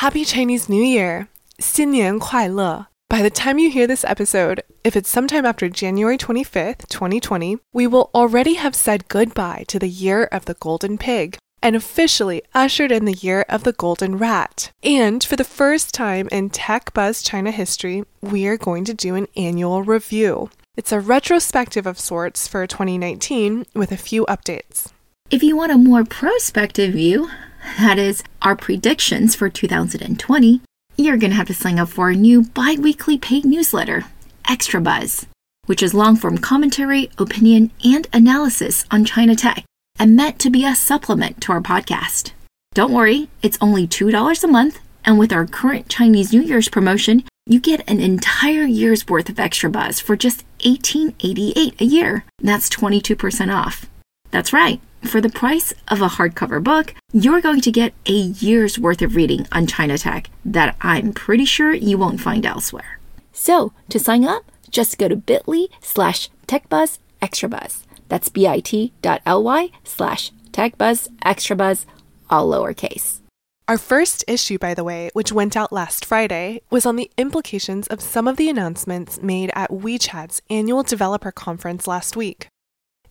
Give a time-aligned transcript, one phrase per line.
[0.00, 1.28] Happy Chinese New Year!
[1.58, 2.86] 新年快乐!
[3.08, 7.86] By the time you hear this episode, if it's sometime after January 25th, 2020, we
[7.86, 12.92] will already have said goodbye to the year of the golden pig and officially ushered
[12.92, 14.70] in the year of the golden rat.
[14.82, 19.14] And for the first time in Tech Buzz China history, we are going to do
[19.14, 20.50] an annual review.
[20.76, 24.92] It's a retrospective of sorts for 2019 with a few updates.
[25.30, 27.30] If you want a more prospective view,
[27.79, 30.61] that is, our predictions for 2020,
[30.97, 34.05] you're going to have to sign up for our new bi weekly paid newsletter,
[34.47, 35.25] Extra Buzz,
[35.65, 39.63] which is long form commentary, opinion, and analysis on China tech
[39.99, 42.31] and meant to be a supplement to our podcast.
[42.73, 47.23] Don't worry, it's only $2 a month, and with our current Chinese New Year's promotion,
[47.45, 52.23] you get an entire year's worth of extra buzz for just $18.88 a year.
[52.39, 53.87] That's 22% off.
[54.31, 54.79] That's right.
[55.03, 59.15] For the price of a hardcover book, you're going to get a year's worth of
[59.15, 62.99] reading on China Tech that I'm pretty sure you won't find elsewhere.
[63.33, 67.81] So, to sign up, just go to bit.ly slash techbuzzextrabuzz.
[68.07, 71.85] That's bit.ly slash techbuzzextrabuzz,
[72.29, 73.19] all lowercase.
[73.67, 77.87] Our first issue, by the way, which went out last Friday, was on the implications
[77.87, 82.47] of some of the announcements made at WeChat's annual developer conference last week.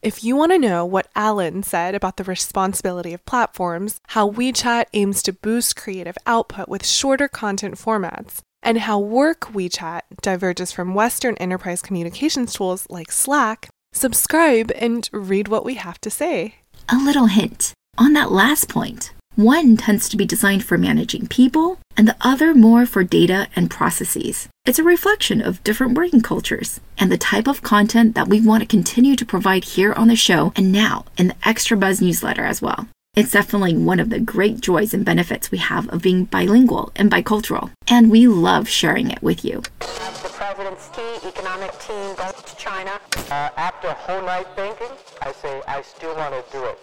[0.03, 4.87] If you want to know what Allen said about the responsibility of platforms, how WeChat
[4.95, 10.95] aims to boost creative output with shorter content formats, and how Work WeChat diverges from
[10.95, 16.55] Western enterprise communications tools like Slack, subscribe and read what we have to say.
[16.89, 19.13] A little hint on that last point.
[19.41, 23.71] One tends to be designed for managing people, and the other more for data and
[23.71, 24.51] processes.
[24.67, 28.63] It's a reflection of different working cultures and the type of content that we want
[28.63, 32.45] to continue to provide here on the show and now in the Extra Buzz newsletter
[32.45, 32.87] as well.
[33.17, 37.11] It's definitely one of the great joys and benefits we have of being bilingual and
[37.11, 39.63] bicultural, and we love sharing it with you.
[39.79, 43.01] The president's key economic team goes to China.
[43.31, 46.79] Uh, after a whole night thinking, I say I still want to do it.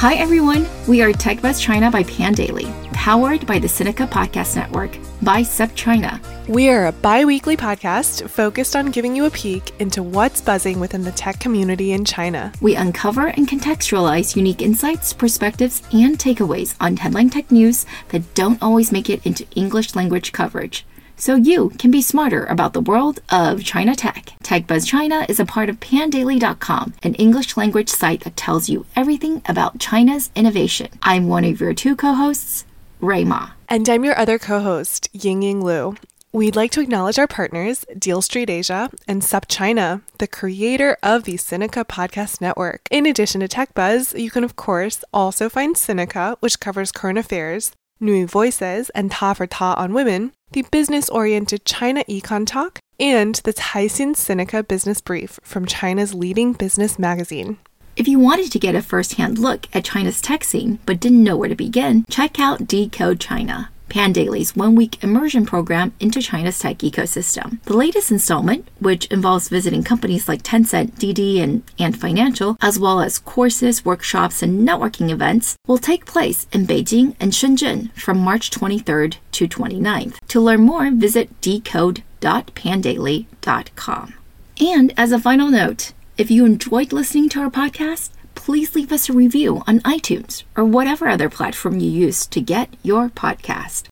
[0.00, 0.66] Hi, everyone.
[0.88, 6.18] We are TechBuzz China by Pandaily, powered by the Sinica Podcast Network by SupChina.
[6.48, 10.80] We are a bi weekly podcast focused on giving you a peek into what's buzzing
[10.80, 12.50] within the tech community in China.
[12.62, 18.62] We uncover and contextualize unique insights, perspectives, and takeaways on headline tech news that don't
[18.62, 20.86] always make it into English language coverage
[21.20, 24.32] so you can be smarter about the world of China tech.
[24.42, 29.42] TechBuzz China is a part of pandaily.com, an English language site that tells you everything
[29.46, 30.88] about China's innovation.
[31.02, 32.64] I'm one of your two co-hosts,
[33.00, 33.50] Rui Ma.
[33.68, 35.94] And I'm your other co host, Ying Ying Lu.
[36.32, 41.34] We'd like to acknowledge our partners, Deal Street Asia and SupChina, the creator of the
[41.34, 42.86] Sinica Podcast Network.
[42.88, 47.18] In addition to Tech Buzz, you can, of course, also find Sinica, which covers current
[47.18, 52.78] affairs, New Voices, and Ta for Ta on Women, the business oriented China Econ Talk,
[52.98, 57.58] and the Caixin Sinica Business Brief from China's leading business magazine.
[57.96, 61.24] If you wanted to get a first hand look at China's tech scene but didn't
[61.24, 63.70] know where to begin, check out Decode China.
[63.90, 67.62] Pandaily's one week immersion program into China's tech ecosystem.
[67.64, 73.00] The latest installment, which involves visiting companies like Tencent, Didi, and Ant Financial, as well
[73.00, 78.50] as courses, workshops, and networking events, will take place in Beijing and Shenzhen from March
[78.50, 80.16] 23rd to 29th.
[80.28, 84.14] To learn more, visit decode.pandaily.com.
[84.60, 88.10] And as a final note, if you enjoyed listening to our podcast,
[88.44, 92.74] please leave us a review on iTunes or whatever other platform you use to get
[92.82, 93.88] your podcast.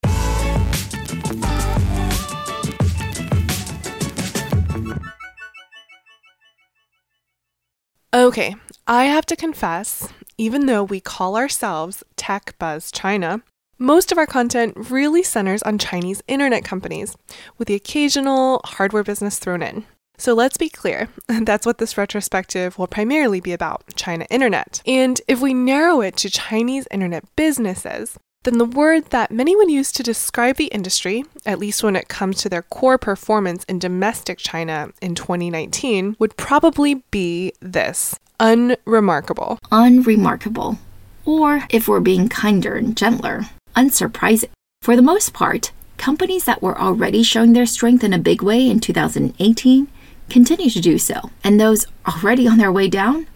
[8.14, 13.42] Okay, I have to confess, even though we call ourselves Tech Buzz China,
[13.78, 17.16] most of our content really centers on Chinese internet companies,
[17.58, 19.84] with the occasional hardware business thrown in.
[20.18, 24.82] So let's be clear, that's what this retrospective will primarily be about China Internet.
[24.84, 29.70] And if we narrow it to Chinese internet businesses, then the word that many would
[29.70, 33.78] use to describe the industry, at least when it comes to their core performance in
[33.78, 39.58] domestic China in 2019, would probably be this unremarkable.
[39.70, 40.78] Unremarkable.
[41.24, 43.42] Or, if we're being kinder and gentler,
[43.76, 44.50] unsurprising.
[44.82, 48.68] For the most part, companies that were already showing their strength in a big way
[48.68, 49.88] in 2018
[50.28, 51.30] continue to do so.
[51.42, 53.26] And those already on their way down,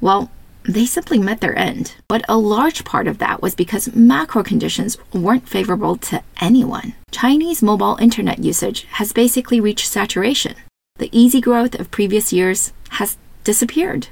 [0.00, 0.30] well,
[0.64, 1.94] they simply met their end.
[2.08, 6.94] But a large part of that was because macro conditions weren't favorable to anyone.
[7.10, 10.56] Chinese mobile internet usage has basically reached saturation.
[10.98, 14.08] The easy growth of previous years has disappeared.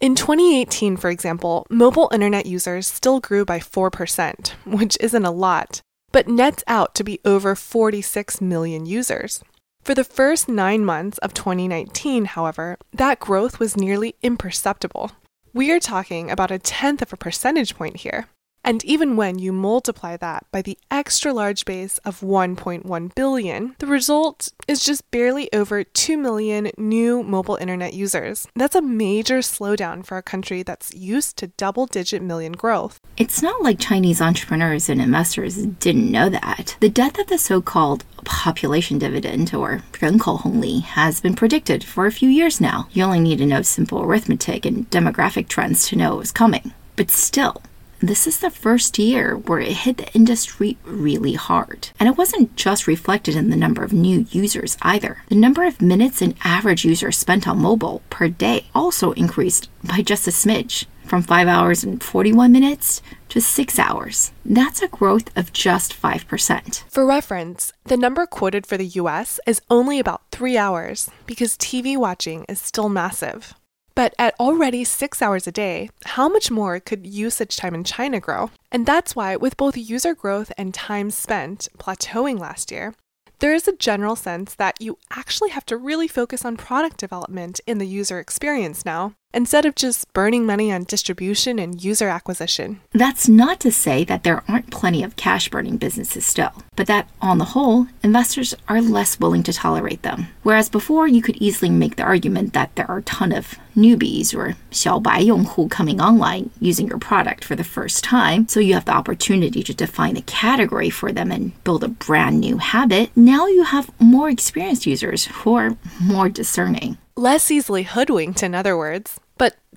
[0.00, 5.80] In 2018, for example, mobile internet users still grew by 4%, which isn't a lot,
[6.12, 9.42] but nets out to be over 46 million users.
[9.84, 15.12] For the first nine months of 2019, however, that growth was nearly imperceptible.
[15.52, 18.28] We are talking about a tenth of a percentage point here.
[18.64, 23.86] And even when you multiply that by the extra large base of 1.1 billion, the
[23.86, 28.48] result is just barely over 2 million new mobile internet users.
[28.56, 33.00] That's a major slowdown for a country that's used to double digit million growth.
[33.16, 36.76] It's not like Chinese entrepreneurs and investors didn't know that.
[36.80, 42.06] The death of the so called population dividend, or Renkou Hongli, has been predicted for
[42.06, 42.88] a few years now.
[42.92, 46.72] You only need to know simple arithmetic and demographic trends to know it was coming.
[46.96, 47.62] But still,
[48.00, 51.90] this is the first year where it hit the industry really hard.
[52.00, 55.22] And it wasn't just reflected in the number of new users either.
[55.28, 60.02] The number of minutes an average user spent on mobile per day also increased by
[60.02, 64.32] just a smidge from 5 hours and 41 minutes to 6 hours.
[64.44, 66.84] That's a growth of just 5%.
[66.90, 71.96] For reference, the number quoted for the US is only about 3 hours because TV
[71.96, 73.54] watching is still massive.
[73.94, 78.18] But at already six hours a day, how much more could usage time in China
[78.18, 78.50] grow?
[78.72, 82.94] And that's why, with both user growth and time spent plateauing last year,
[83.38, 87.60] there is a general sense that you actually have to really focus on product development
[87.66, 92.81] in the user experience now, instead of just burning money on distribution and user acquisition.
[92.93, 97.07] That's not to say that there aren't plenty of cash burning businesses still, but that
[97.21, 100.27] on the whole, investors are less willing to tolerate them.
[100.43, 104.33] Whereas before, you could easily make the argument that there are a ton of newbies
[104.35, 108.91] or 小白用户 coming online using your product for the first time, so you have the
[108.91, 113.09] opportunity to define a category for them and build a brand new habit.
[113.15, 116.97] Now you have more experienced users who are more discerning.
[117.15, 119.22] Less easily hoodwinked, in other words but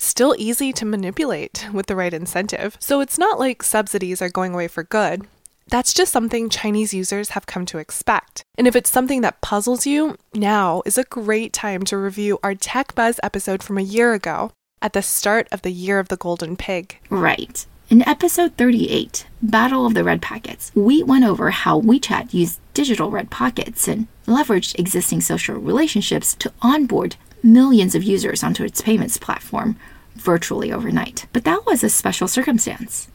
[0.06, 2.78] still easy to manipulate with the right incentive.
[2.80, 5.28] So it's not like subsidies are going away for good.
[5.70, 8.44] That's just something Chinese users have come to expect.
[8.58, 12.56] And if it's something that puzzles you, now is a great time to review our
[12.56, 14.52] Tech Buzz episode from a year ago
[14.82, 16.98] at the start of the Year of the Golden Pig.
[17.10, 17.66] Right.
[17.90, 23.10] In episode 38, Battle of the Red Pockets, we went over how WeChat used digital
[23.10, 29.18] red pockets and leveraged existing social relationships to onboard millions of users onto its payments
[29.18, 29.78] platform
[30.16, 31.26] virtually overnight.
[31.34, 33.08] But that was a special circumstance.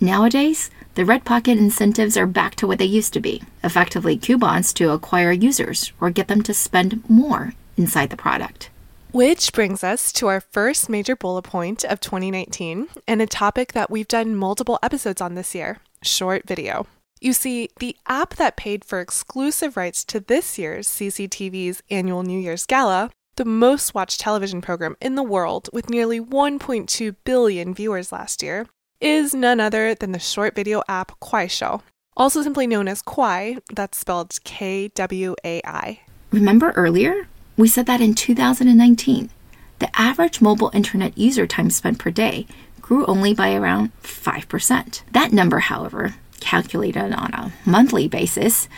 [0.00, 4.72] Nowadays, the Red Pocket incentives are back to what they used to be effectively coupons
[4.74, 8.68] to acquire users or get them to spend more inside the product.
[9.12, 13.90] Which brings us to our first major bullet point of 2019 and a topic that
[13.90, 16.86] we've done multiple episodes on this year short video.
[17.22, 22.38] You see, the app that paid for exclusive rights to this year's CCTV's annual New
[22.38, 28.10] Year's Gala the most watched television program in the world with nearly 1.2 billion viewers
[28.10, 28.66] last year,
[29.00, 31.80] is none other than the short video app Kuaishou,
[32.16, 36.00] also simply known as Kwai, that's spelled K W A I.
[36.32, 37.28] Remember earlier?
[37.56, 39.30] We said that in 2019,
[39.78, 42.46] the average mobile internet user time spent per day
[42.80, 45.02] grew only by around 5%.
[45.12, 48.68] That number, however, calculated on a monthly basis,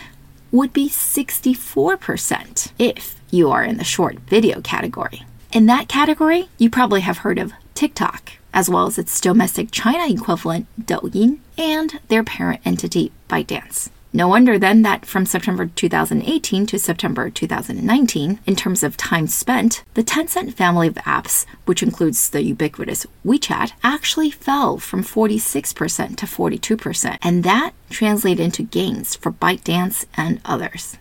[0.52, 5.24] would be 64% if you are in the short video category.
[5.52, 10.06] In that category, you probably have heard of TikTok, as well as its domestic China
[10.06, 13.90] equivalent Douyin and their parent entity ByteDance.
[14.16, 19.82] No wonder then that from September 2018 to September 2019, in terms of time spent,
[19.94, 26.26] the Tencent family of apps, which includes the ubiquitous WeChat, actually fell from 46% to
[26.26, 30.96] 42%, and that translated into gains for ByteDance and others.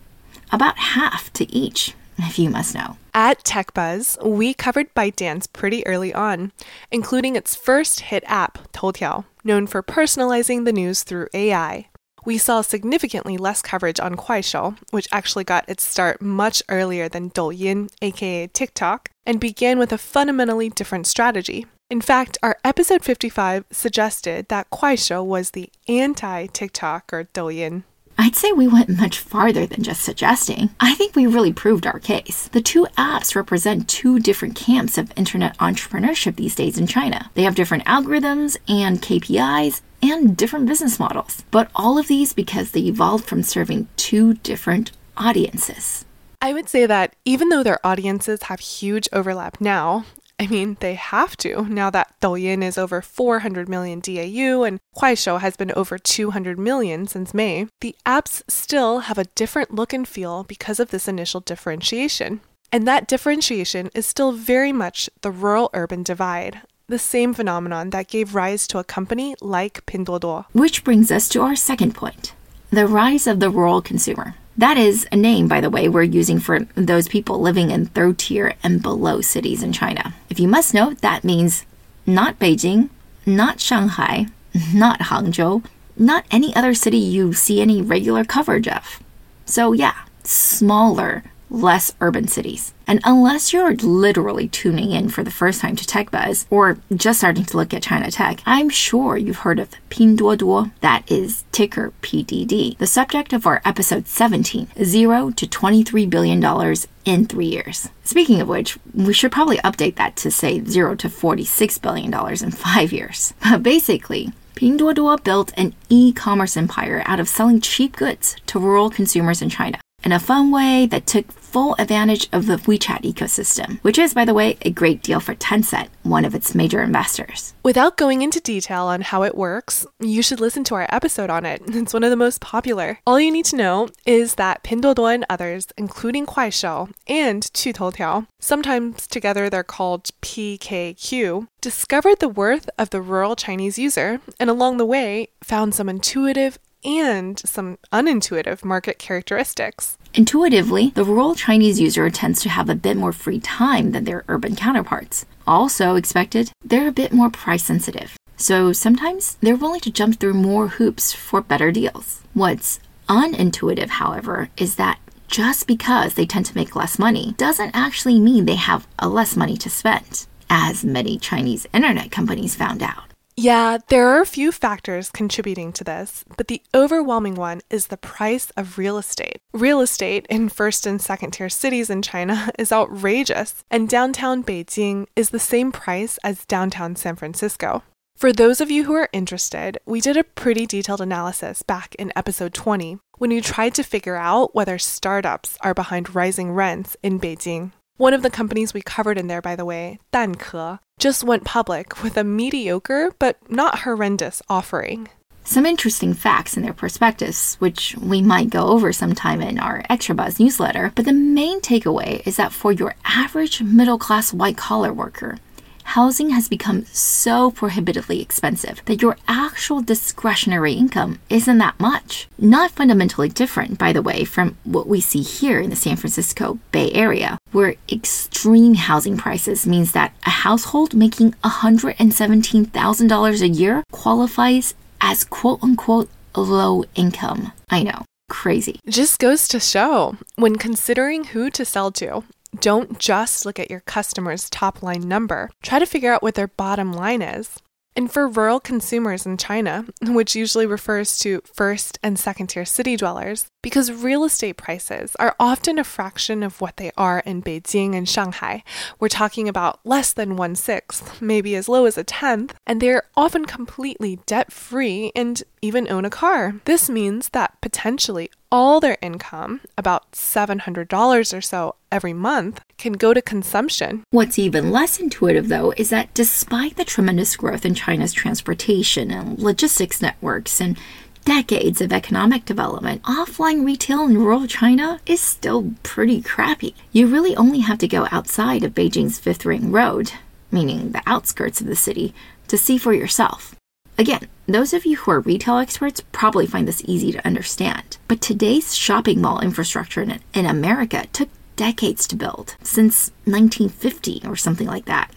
[0.52, 2.98] About half to each, if you must know.
[3.14, 6.52] At TechBuzz, we covered ByteDance pretty early on,
[6.90, 11.90] including its first hit app, Toutiao, known for personalizing the news through AI
[12.26, 17.32] we saw significantly less coverage on Kuaishou, which actually got its start much earlier than
[17.32, 21.66] Douyin, aka TikTok, and began with a fundamentally different strategy.
[21.90, 27.84] In fact, our episode 55 suggested that Kuaishou was the anti TikTok or Douyin.
[28.18, 30.70] I'd say we went much farther than just suggesting.
[30.80, 32.48] I think we really proved our case.
[32.50, 37.32] The two apps represent two different camps of internet entrepreneurship these days in China.
[37.34, 42.72] They have different algorithms and KPIs and different business models, but all of these because
[42.72, 46.06] they evolved from serving two different audiences.
[46.42, 50.06] I would say that even though their audiences have huge overlap now,
[50.40, 55.40] I mean, they have to now that Douyin is over 400 million DAU and Kuaishou
[55.40, 57.68] has been over 200 million since May.
[57.82, 62.42] The apps still have a different look and feel because of this initial differentiation.
[62.72, 68.08] And that differentiation is still very much the rural urban divide, the same phenomenon that
[68.08, 70.46] gave rise to a company like Pinduoduo.
[70.54, 72.34] Which brings us to our second point
[72.72, 74.34] the rise of the rural consumer.
[74.58, 78.20] That is a name, by the way, we're using for those people living in third
[78.20, 80.14] tier and below cities in China.
[80.30, 81.66] If you must know, that means
[82.06, 82.90] not Beijing,
[83.26, 84.28] not Shanghai,
[84.74, 85.66] not Hangzhou,
[85.98, 89.00] not any other city you see any regular coverage of.
[89.46, 92.74] So, yeah, smaller, less urban cities.
[92.88, 97.20] And unless you're literally tuning in for the first time to Tech Buzz or just
[97.20, 101.94] starting to look at China Tech, I'm sure you've heard of Pinduoduo, that is ticker
[102.02, 107.90] PDD, the subject of our episode 17, 0 to $23 billion in three years.
[108.04, 112.52] Speaking of which, we should probably update that to say 0 to $46 billion in
[112.52, 113.34] five years.
[113.44, 119.42] But basically, Pinduoduo built an e-commerce empire out of selling cheap goods to rural consumers
[119.42, 124.00] in China in a fun way that took full advantage of the WeChat ecosystem, which
[124.00, 127.54] is, by the way, a great deal for Tencent, one of its major investors.
[127.64, 131.46] Without going into detail on how it works, you should listen to our episode on
[131.46, 131.62] it.
[131.84, 133.00] It's one of the most popular.
[133.06, 139.06] All you need to know is that Pinduoduo and others, including Kuaishou and Qutoutiao, sometimes
[139.06, 144.86] together they're called PKQ, discovered the worth of the rural Chinese user and along the
[144.86, 149.98] way found some intuitive and some unintuitive market characteristics.
[150.14, 154.24] Intuitively, the rural Chinese user tends to have a bit more free time than their
[154.28, 155.26] urban counterparts.
[155.48, 158.16] Also expected, they're a bit more price sensitive.
[158.38, 162.22] So sometimes they're willing to jump through more hoops for better deals.
[162.34, 168.20] What's unintuitive, however, is that just because they tend to make less money doesn't actually
[168.20, 173.13] mean they have a less money to spend, as many Chinese internet companies found out.
[173.36, 177.98] Yeah, there are a few factors contributing to this, but the overwhelming one is the
[177.98, 179.38] price of real estate.
[179.54, 185.08] Real estate in first and second tier cities in China is outrageous, and downtown Beijing
[185.16, 187.82] is the same price as downtown San Francisco.
[188.16, 192.14] For those of you who are interested, we did a pretty detailed analysis back in
[192.16, 197.20] episode 20 when we tried to figure out whether startups are behind rising rents in
[197.20, 197.72] Beijing.
[197.98, 202.02] One of the companies we covered in there, by the way, Danke, just went public
[202.02, 205.10] with a mediocre but not horrendous offering.
[205.44, 210.16] Some interesting facts in their prospectus, which we might go over sometime in our Extra
[210.16, 214.92] Buzz newsletter, but the main takeaway is that for your average middle class white collar
[214.92, 215.38] worker,
[215.84, 222.28] housing has become so prohibitively expensive that your actual discretionary income isn't that much.
[222.40, 226.58] Not fundamentally different, by the way, from what we see here in the San Francisco
[226.72, 234.76] Bay Area, where extreme housing prices means that a household making $117,000 a year qualifies
[235.00, 237.54] as quote unquote low income.
[237.70, 238.06] I know.
[238.30, 238.80] Crazy.
[238.90, 242.24] Just goes to show when considering who to sell to,
[242.60, 245.50] don't just look at your customer's top line number.
[245.62, 247.60] Try to figure out what their bottom line is.
[247.96, 252.96] And for rural consumers in China, which usually refers to first and second tier city
[252.96, 257.96] dwellers, because real estate prices are often a fraction of what they are in Beijing
[257.96, 258.64] and Shanghai,
[259.00, 263.04] we're talking about less than one sixth, maybe as low as a tenth, and they're
[263.16, 266.56] often completely debt free and even own a car.
[266.66, 273.12] This means that potentially all their income, about $700 or so every month, can go
[273.12, 274.04] to consumption.
[274.12, 279.40] What's even less intuitive, though, is that despite the tremendous growth in China's transportation and
[279.40, 280.78] logistics networks and
[281.26, 286.76] decades of economic development, offline retail in rural China is still pretty crappy.
[286.92, 290.12] You really only have to go outside of Beijing's Fifth Ring Road,
[290.52, 292.14] meaning the outskirts of the city,
[292.50, 293.53] to see for yourself.
[293.98, 297.98] Again, those of you who are retail experts probably find this easy to understand.
[298.08, 304.36] But today's shopping mall infrastructure in, in America took decades to build, since 1950 or
[304.36, 305.12] something like that.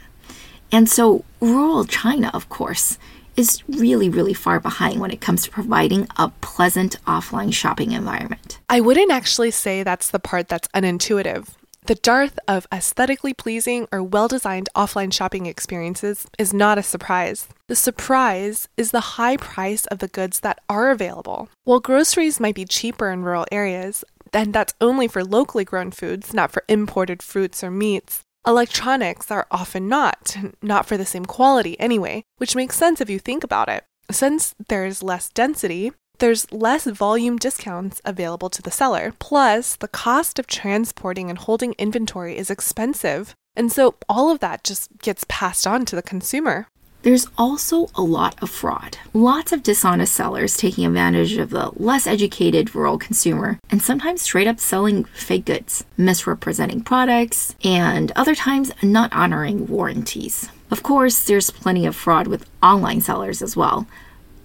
[0.71, 2.99] And so, rural China, of course,
[3.37, 8.59] is really, really far behind when it comes to providing a pleasant offline shopping environment.
[8.68, 11.49] I wouldn't actually say that's the part that's unintuitive.
[11.87, 17.47] The dearth of aesthetically pleasing or well designed offline shopping experiences is not a surprise.
[17.69, 21.49] The surprise is the high price of the goods that are available.
[21.62, 24.02] While groceries might be cheaper in rural areas,
[24.33, 29.47] and that's only for locally grown foods, not for imported fruits or meats, electronics are
[29.52, 33.69] often not, not for the same quality anyway, which makes sense if you think about
[33.69, 33.85] it.
[34.11, 39.14] Since there's less density, there's less volume discounts available to the seller.
[39.18, 43.35] Plus, the cost of transporting and holding inventory is expensive.
[43.54, 46.68] And so all of that just gets passed on to the consumer.
[47.02, 48.99] There's also a lot of fraud.
[49.14, 54.49] Lots of dishonest sellers taking advantage of the less educated rural consumer and sometimes straight
[54.49, 60.49] up selling fake goods, misrepresenting products, and other times not honoring warranties.
[60.68, 63.87] Of course, there's plenty of fraud with online sellers as well,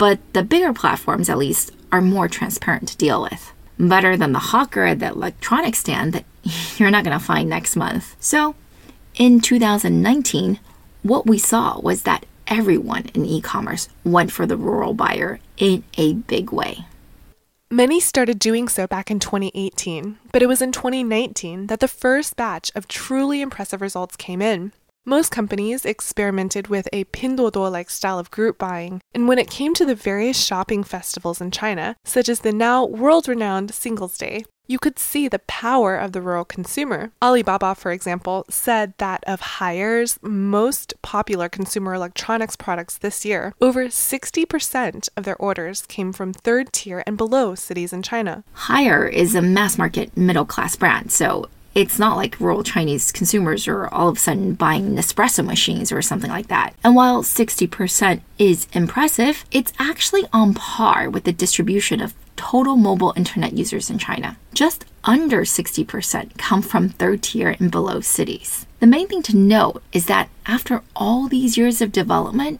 [0.02, 3.54] but the bigger platforms, at least, are more transparent to deal with.
[3.78, 6.26] Better than the hawker at the electronics stand that
[6.78, 8.16] you're not going to find next month.
[8.20, 8.56] So,
[9.14, 10.60] in 2019,
[11.04, 15.84] what we saw was that everyone in e commerce went for the rural buyer in
[16.00, 16.86] a big way.
[17.70, 22.36] Many started doing so back in 2018, but it was in 2019 that the first
[22.36, 24.72] batch of truly impressive results came in.
[25.06, 29.74] Most companies experimented with a Pinduoduo like style of group buying, and when it came
[29.74, 34.46] to the various shopping festivals in China, such as the now world renowned Singles Day,
[34.68, 37.12] you could see the power of the rural consumer.
[37.20, 43.88] Alibaba, for example, said that of Haier's most popular consumer electronics products this year, over
[43.88, 48.44] 60% of their orders came from third tier and below cities in China.
[48.68, 53.68] Haier is a mass market middle class brand, so it's not like rural Chinese consumers
[53.68, 56.74] are all of a sudden buying Nespresso machines or something like that.
[56.84, 63.14] And while 60% is impressive, it's actually on par with the distribution of total mobile
[63.16, 64.38] internet users in China.
[64.54, 68.66] Just under 60% come from third tier and below cities.
[68.80, 72.60] The main thing to note is that after all these years of development,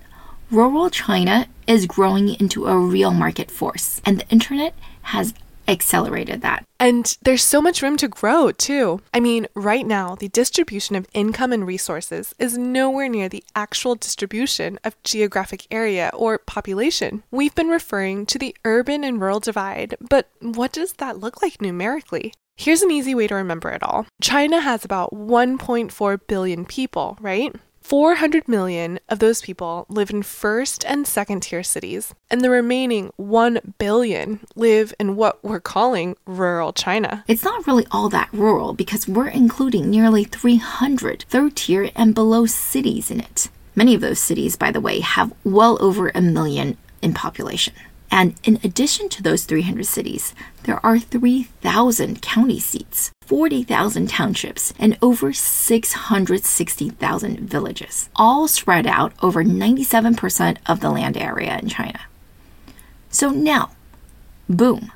[0.52, 5.34] rural China is growing into a real market force, and the internet has
[5.68, 6.66] accelerated that.
[6.80, 9.02] And there's so much room to grow, too.
[9.14, 13.96] I mean, right now, the distribution of income and resources is nowhere near the actual
[13.96, 17.24] distribution of geographic area or population.
[17.32, 21.62] We've been referring to the urban and rural divide, but what does that look like
[21.62, 22.34] numerically?
[22.58, 27.56] Here's an easy way to remember it all China has about 1.4 billion people, right?
[27.82, 33.12] 400 million of those people live in first and second tier cities, and the remaining
[33.18, 37.24] 1 billion live in what we're calling rural China.
[37.28, 42.46] It's not really all that rural because we're including nearly 300 third tier and below
[42.46, 43.50] cities in it.
[43.76, 47.74] Many of those cities, by the way, have well over a million in population.
[48.12, 54.98] And in addition to those 300 cities, there are 3,000 county seats, 40,000 townships, and
[55.02, 62.02] over 660,000 villages, all spread out over 97% of the land area in China.
[63.10, 63.72] So now,
[64.50, 64.92] boom,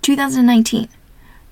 [0.00, 0.88] 2019.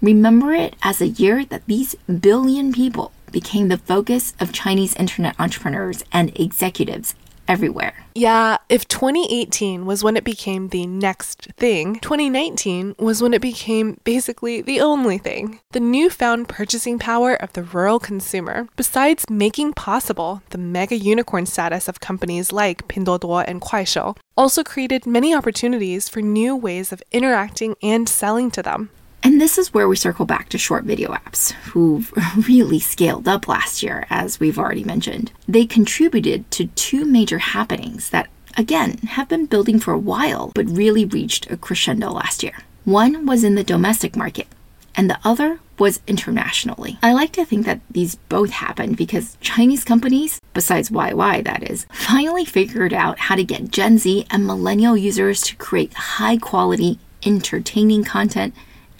[0.00, 5.34] Remember it as a year that these billion people became the focus of Chinese internet
[5.38, 7.14] entrepreneurs and executives
[7.48, 7.94] everywhere.
[8.14, 13.98] Yeah, if 2018 was when it became the next thing, 2019 was when it became
[14.04, 15.60] basically the only thing.
[15.72, 21.88] The newfound purchasing power of the rural consumer, besides making possible the mega unicorn status
[21.88, 27.74] of companies like Pinduoduo and Kuaishou, also created many opportunities for new ways of interacting
[27.82, 28.90] and selling to them.
[29.24, 32.12] And this is where we circle back to short video apps, who've
[32.46, 35.32] really scaled up last year, as we've already mentioned.
[35.48, 40.68] They contributed to two major happenings that, again, have been building for a while, but
[40.68, 42.58] really reached a crescendo last year.
[42.84, 44.46] One was in the domestic market,
[44.94, 46.98] and the other was internationally.
[47.02, 51.86] I like to think that these both happened because Chinese companies, besides YY that is,
[51.90, 56.98] finally figured out how to get Gen Z and millennial users to create high quality,
[57.24, 58.54] entertaining content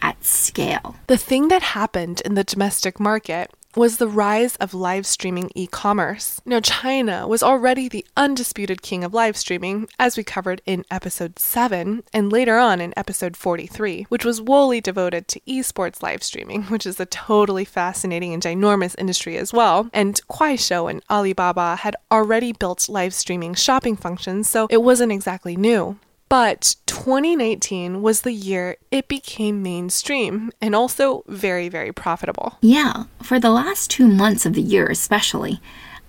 [0.05, 0.95] at scale.
[1.07, 5.67] The thing that happened in the domestic market was the rise of live streaming e
[5.67, 6.41] commerce.
[6.45, 11.39] Now, China was already the undisputed king of live streaming, as we covered in episode
[11.39, 16.63] 7 and later on in episode 43, which was wholly devoted to esports live streaming,
[16.75, 19.89] which is a totally fascinating and ginormous industry as well.
[19.93, 25.57] And Kuaishou and Alibaba had already built live streaming shopping functions, so it wasn't exactly
[25.57, 25.99] new.
[26.35, 32.59] But 2019 was the year it became mainstream and also very, very profitable.
[32.61, 35.61] Yeah, for the last two months of the year, especially,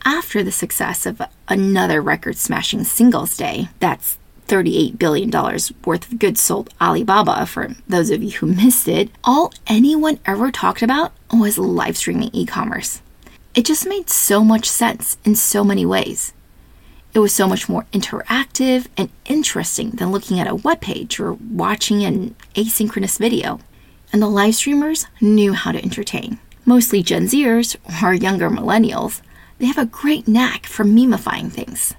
[0.03, 6.41] after the success of another record smashing Singles Day, that's $38 billion worth of goods
[6.41, 11.59] sold Alibaba, for those of you who missed it, all anyone ever talked about was
[11.59, 12.99] live streaming e commerce.
[13.53, 16.33] It just made so much sense in so many ways.
[17.15, 21.31] It was so much more interactive and interesting than looking at a web page or
[21.33, 23.61] watching an asynchronous video.
[24.11, 26.39] And the live streamers knew how to entertain.
[26.65, 29.21] Mostly Gen Zers or younger millennials,
[29.59, 31.93] they have a great knack for memifying things.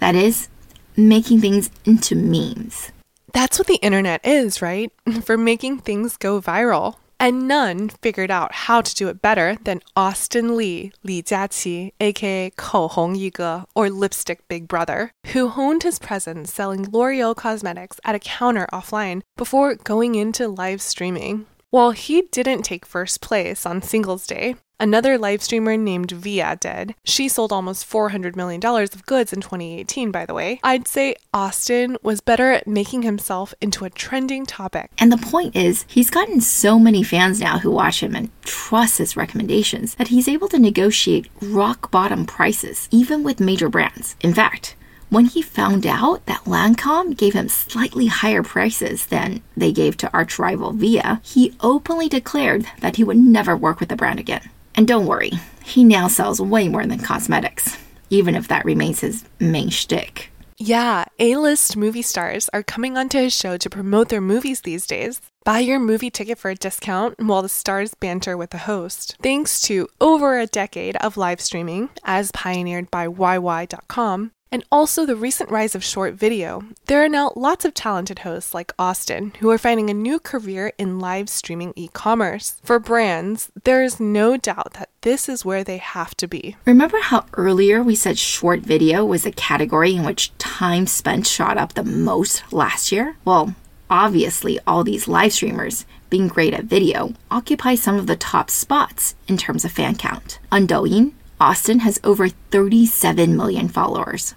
[0.00, 0.48] That is,
[0.96, 2.90] making things into memes.
[3.32, 4.90] That's what the internet is, right?
[5.22, 9.81] For making things go viral And none figured out how to do it better than
[9.95, 16.89] Austin Lee, Li Jiaqi, aka 口红一哥, or Lipstick Big Brother, who honed his presence selling
[16.91, 21.45] L'Oreal cosmetics at a counter offline before going into live streaming.
[21.69, 26.94] While he didn't take first place on Singles Day, another live streamer named Viya did.
[27.04, 30.60] She sold almost $400 million of goods in 2018, by the way.
[30.62, 34.90] I'd say Austin was better at making himself into a trending topic.
[34.98, 38.98] And the point is, he's gotten so many fans now who watch him and trust
[38.98, 44.16] his recommendations that he's able to negotiate rock bottom prices, even with major brands.
[44.20, 44.76] In fact,
[45.10, 50.12] when he found out that Lancome gave him slightly higher prices than they gave to
[50.12, 54.50] arch rival Viya, he openly declared that he would never work with the brand again.
[54.78, 55.32] And don't worry,
[55.64, 57.76] he now sells way more than cosmetics,
[58.10, 60.30] even if that remains his main shtick.
[60.56, 64.86] Yeah, A list movie stars are coming onto his show to promote their movies these
[64.86, 65.20] days.
[65.42, 69.16] Buy your movie ticket for a discount while the stars banter with the host.
[69.20, 75.16] Thanks to over a decade of live streaming, as pioneered by YY.com, and also the
[75.16, 79.50] recent rise of short video, there are now lots of talented hosts like Austin who
[79.50, 82.60] are finding a new career in live streaming e commerce.
[82.64, 86.56] For brands, there is no doubt that this is where they have to be.
[86.64, 91.58] Remember how earlier we said short video was a category in which time spent shot
[91.58, 93.16] up the most last year?
[93.24, 93.54] Well,
[93.90, 99.14] obviously, all these live streamers, being great at video, occupy some of the top spots
[99.26, 100.38] in terms of fan count.
[100.50, 104.34] On Douyin, Austin has over 37 million followers.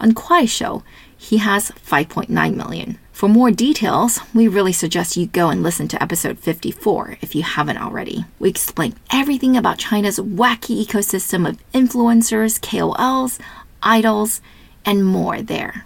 [0.00, 0.82] On Kuaishou,
[1.16, 2.98] he has 5.9 million.
[3.12, 7.42] For more details, we really suggest you go and listen to episode 54 if you
[7.42, 8.24] haven't already.
[8.38, 13.38] We explain everything about China's wacky ecosystem of influencers, KOLs,
[13.82, 14.40] idols,
[14.86, 15.84] and more there.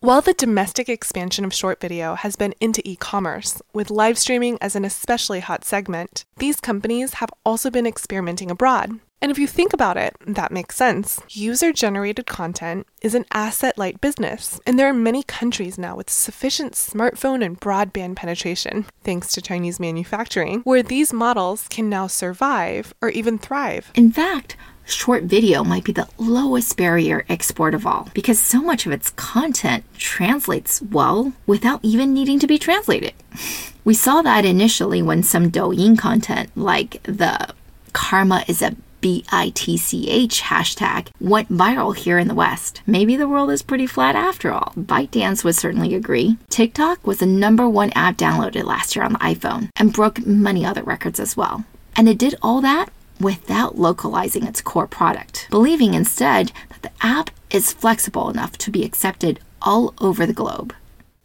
[0.00, 4.58] While the domestic expansion of short video has been into e commerce, with live streaming
[4.60, 9.00] as an especially hot segment, these companies have also been experimenting abroad.
[9.24, 11.18] And if you think about it, that makes sense.
[11.30, 16.10] User generated content is an asset light business, and there are many countries now with
[16.10, 22.92] sufficient smartphone and broadband penetration, thanks to Chinese manufacturing, where these models can now survive
[23.00, 23.90] or even thrive.
[23.94, 28.84] In fact, short video might be the lowest barrier export of all because so much
[28.84, 33.14] of its content translates well without even needing to be translated.
[33.86, 37.54] We saw that initially when some Douyin content, like the
[37.94, 42.80] karma is a BITCH hashtag went viral here in the West.
[42.86, 44.72] Maybe the world is pretty flat after all.
[44.78, 46.38] ByteDance would certainly agree.
[46.48, 50.64] TikTok was the number one app downloaded last year on the iPhone and broke many
[50.64, 51.66] other records as well.
[51.94, 52.90] And it did all that
[53.20, 58.84] without localizing its core product, believing instead that the app is flexible enough to be
[58.84, 60.74] accepted all over the globe.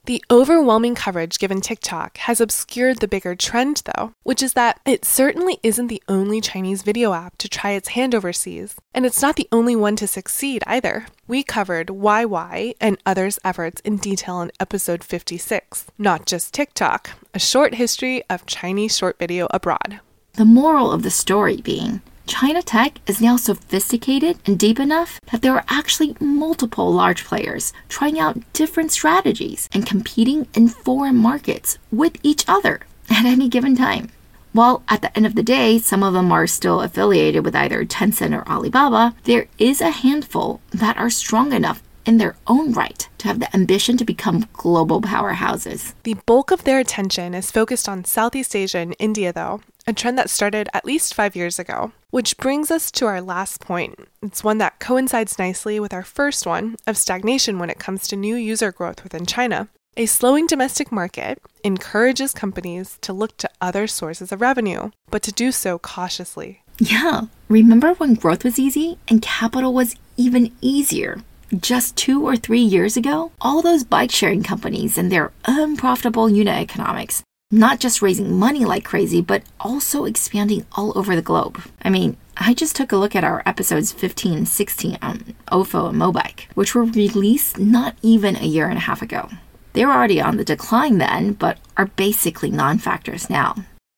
[0.10, 5.06] The overwhelming coverage given TikTok has obscured the bigger trend, though, which is that it
[5.06, 9.36] certainly isn't the only Chinese video app to try its hand overseas, and it's not
[9.36, 11.06] the only one to succeed either.
[11.28, 17.40] We covered YY and others' efforts in detail in episode 56, not just TikTok, a
[17.40, 20.00] short history of Chinese short video abroad.
[20.34, 25.42] The moral of the story being China tech is now sophisticated and deep enough that
[25.42, 31.80] there are actually multiple large players trying out different strategies and competing in foreign markets
[31.92, 34.12] with each other at any given time.
[34.54, 37.84] While at the end of the day, some of them are still affiliated with either
[37.84, 43.08] Tencent or Alibaba, there is a handful that are strong enough in their own right
[43.20, 45.94] to have the ambition to become global powerhouses.
[46.02, 50.18] The bulk of their attention is focused on Southeast Asia and India, though, a trend
[50.18, 51.92] that started at least five years ago.
[52.10, 54.00] Which brings us to our last point.
[54.24, 58.16] It's one that coincides nicely with our first one of stagnation when it comes to
[58.16, 59.68] new user growth within China.
[59.96, 65.32] A slowing domestic market encourages companies to look to other sources of revenue, but to
[65.32, 66.64] do so cautiously.
[66.80, 71.22] Yeah, remember when growth was easy and capital was even easier?
[71.58, 76.58] Just two or three years ago, all those bike sharing companies and their unprofitable unit
[76.58, 81.60] economics not just raising money like crazy, but also expanding all over the globe.
[81.82, 85.90] I mean, I just took a look at our episodes 15 and 16 on OFO
[85.90, 89.30] and Mobike, which were released not even a year and a half ago.
[89.74, 93.56] They were already on the decline then, but are basically non factors now.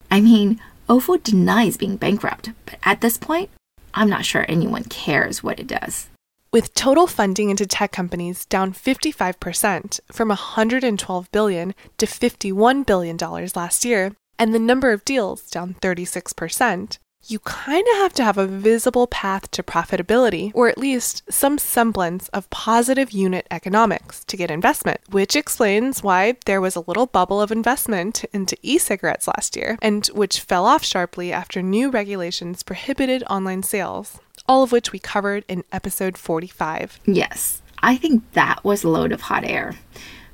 [0.09, 3.49] I mean, OFO denies being bankrupt, but at this point,
[3.93, 6.07] I'm not sure anyone cares what it does.
[6.53, 13.55] With total funding into tech companies down 55% from 112 billion to 51 billion dollars
[13.55, 18.37] last year, and the number of deals down 36%, you kind of have to have
[18.37, 24.37] a visible path to profitability, or at least some semblance of positive unit economics to
[24.37, 29.27] get investment, which explains why there was a little bubble of investment into e cigarettes
[29.27, 34.71] last year, and which fell off sharply after new regulations prohibited online sales, all of
[34.71, 36.99] which we covered in episode 45.
[37.05, 39.75] Yes, I think that was a load of hot air,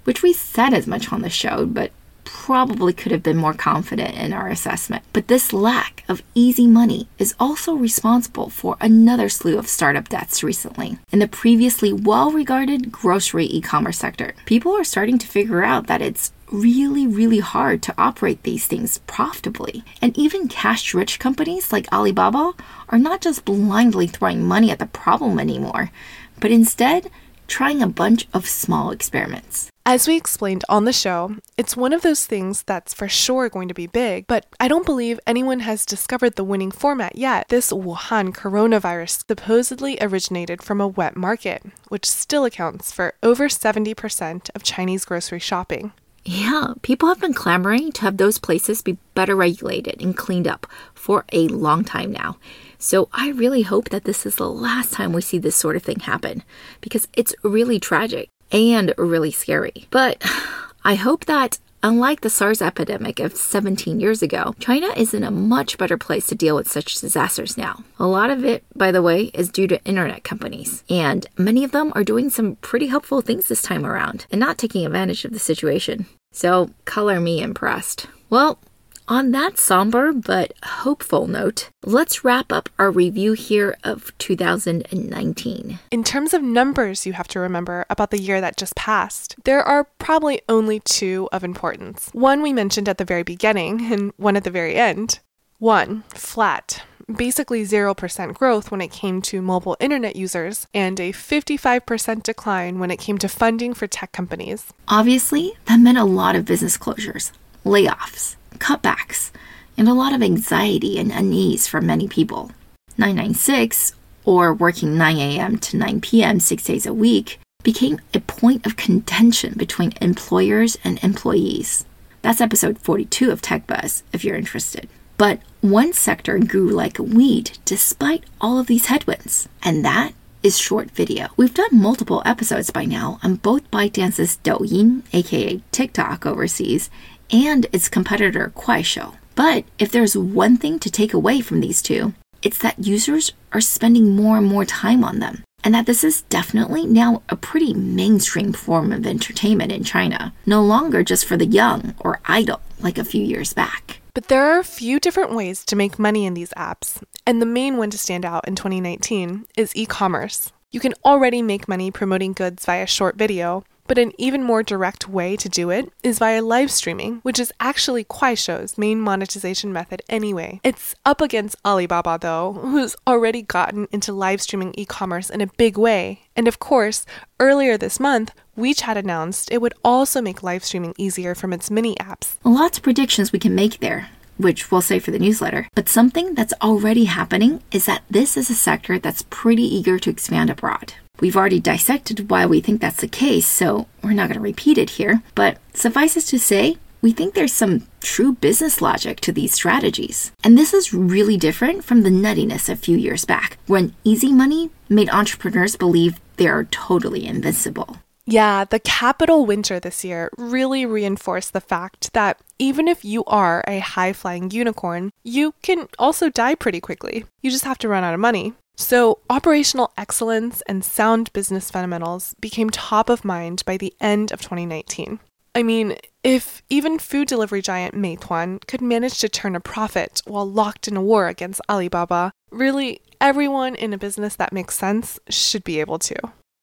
[0.03, 1.91] which we said as much on the show, but
[2.27, 5.03] probably could have been more confident in our assessment.
[5.13, 10.43] But this lack of easy money is also responsible for another slew of startup deaths
[10.43, 10.99] recently.
[11.11, 15.87] In the previously well regarded grocery e commerce sector, people are starting to figure out
[15.87, 19.83] that it's really, really hard to operate these things profitably.
[20.01, 22.53] And even cash rich companies like Alibaba
[22.89, 25.91] are not just blindly throwing money at the problem anymore,
[26.39, 27.09] but instead
[27.47, 29.71] trying a bunch of small experiments.
[29.89, 33.69] As we explained on the show, it's one of those things that's for sure going
[33.69, 37.47] to be big, but I don't believe anyone has discovered the winning format yet.
[37.47, 44.49] This Wuhan coronavirus supposedly originated from a wet market, which still accounts for over 70%
[44.53, 45.93] of Chinese grocery shopping.
[46.25, 50.67] Yeah, people have been clamoring to have those places be better regulated and cleaned up
[50.95, 52.39] for a long time now.
[52.77, 55.83] So I really hope that this is the last time we see this sort of
[55.83, 56.43] thing happen
[56.81, 59.87] because it's really tragic and really scary.
[59.91, 60.23] But
[60.83, 65.29] I hope that Unlike the SARS epidemic of 17 years ago, China is in a
[65.29, 67.83] much better place to deal with such disasters now.
[67.99, 71.71] A lot of it, by the way, is due to internet companies, and many of
[71.71, 75.31] them are doing some pretty helpful things this time around and not taking advantage of
[75.31, 76.07] the situation.
[76.31, 78.07] So, color me impressed.
[78.29, 78.59] Well,
[79.07, 85.79] on that somber but hopeful note, let's wrap up our review here of 2019.
[85.91, 89.63] In terms of numbers you have to remember about the year that just passed, there
[89.63, 92.09] are probably only two of importance.
[92.13, 95.19] One we mentioned at the very beginning, and one at the very end.
[95.59, 96.83] One, flat
[97.15, 102.91] basically 0% growth when it came to mobile internet users, and a 55% decline when
[102.91, 104.73] it came to funding for tech companies.
[104.87, 107.31] Obviously, that meant a lot of business closures,
[107.67, 109.31] layoffs, cutbacks,
[109.77, 112.51] and a lot of anxiety and unease for many people.
[112.97, 113.93] 996,
[114.25, 115.57] or working 9 a.m.
[115.59, 116.39] to 9 p.m.
[116.39, 121.85] six days a week, became a point of contention between employers and employees.
[122.21, 124.89] That's episode 42 of Tech Buzz if you're interested.
[125.17, 130.59] But one sector grew like a weed despite all of these headwinds, and that is
[130.59, 131.29] short video.
[131.35, 136.89] We've done multiple episodes by now on both ByteDance's Douyin, aka TikTok overseas,
[137.31, 139.15] and its competitor Kuaishou.
[139.35, 143.61] But if there's one thing to take away from these two, it's that users are
[143.61, 147.73] spending more and more time on them, and that this is definitely now a pretty
[147.73, 152.97] mainstream form of entertainment in China, no longer just for the young or idle like
[152.97, 154.01] a few years back.
[154.13, 157.45] But there are a few different ways to make money in these apps, and the
[157.45, 160.51] main one to stand out in 2019 is e commerce.
[160.71, 165.07] You can already make money promoting goods via short video, but an even more direct
[165.07, 170.01] way to do it is via live streaming, which is actually Kuaishou's main monetization method
[170.09, 170.59] anyway.
[170.63, 175.77] It's up against Alibaba though, who's already gotten into live streaming e-commerce in a big
[175.77, 176.23] way.
[176.35, 177.05] And of course,
[177.39, 181.95] earlier this month, WeChat announced it would also make live streaming easier from its mini
[181.95, 182.37] apps.
[182.43, 185.67] Lots of predictions we can make there which we'll say for the newsletter.
[185.75, 190.09] But something that's already happening is that this is a sector that's pretty eager to
[190.09, 190.93] expand abroad.
[191.19, 194.77] We've already dissected why we think that's the case, so we're not going to repeat
[194.77, 195.23] it here.
[195.35, 200.31] But suffice it to say, we think there's some true business logic to these strategies.
[200.43, 204.71] And this is really different from the nuttiness a few years back, when easy money
[204.89, 207.97] made entrepreneurs believe they are totally invincible.
[208.29, 213.63] Yeah, the capital winter this year really reinforced the fact that even if you are
[213.65, 217.23] a high flying unicorn, you can also die pretty quickly.
[217.41, 218.53] You just have to run out of money.
[218.79, 224.39] So, operational excellence and sound business fundamentals became top of mind by the end of
[224.39, 225.19] 2019.
[225.55, 230.47] I mean, if even food delivery giant Meituan could manage to turn a profit while
[230.47, 235.63] locked in a war against Alibaba, really everyone in a business that makes sense should
[235.63, 236.15] be able to.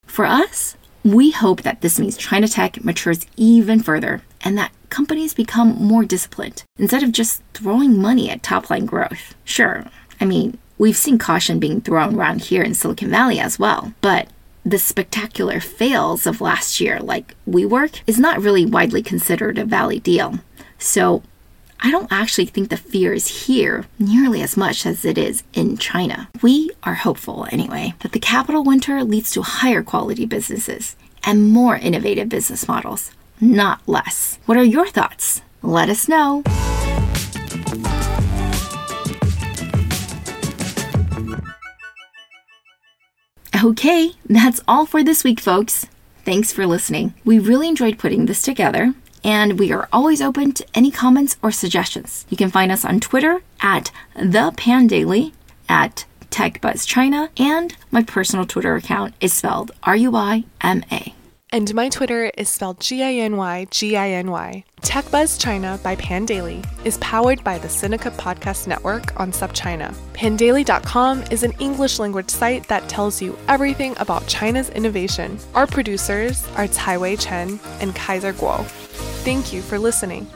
[0.07, 5.35] For us, we hope that this means China tech matures even further and that companies
[5.35, 9.35] become more disciplined instead of just throwing money at top line growth.
[9.45, 9.85] Sure,
[10.21, 14.29] I mean, we've seen caution being thrown around here in Silicon Valley as well, but
[14.65, 20.01] the spectacular fails of last year, like WeWork, is not really widely considered a valley
[20.01, 20.39] deal.
[20.79, 21.23] So
[21.81, 25.77] I don't actually think the fear is here nearly as much as it is in
[25.77, 26.29] China.
[26.41, 31.77] We are hopeful, anyway, that the capital winter leads to higher quality businesses and more
[31.77, 33.11] innovative business models,
[33.41, 34.39] not less.
[34.47, 35.43] What are your thoughts?
[35.63, 36.43] Let us know.
[43.65, 45.87] Okay, that's all for this week, folks.
[46.23, 47.15] Thanks for listening.
[47.25, 48.93] We really enjoyed putting this together,
[49.25, 52.27] and we are always open to any comments or suggestions.
[52.29, 55.33] You can find us on Twitter at the Pandaily,
[55.67, 61.15] at TechBuzzChina, and my personal Twitter account is spelled R U I M A.
[61.55, 64.65] And my Twitter is spelled G I N Y G I N Y.
[64.83, 69.95] TechBuzz China by Pandaily is powered by the Sinica Podcast Network on SupChina.
[70.15, 75.39] Pandaily.com is an English language site that tells you everything about China's innovation.
[75.55, 78.65] Our producers are Tai Wei Chen and Kaiser Kuo.
[79.23, 80.27] Thank you for listening.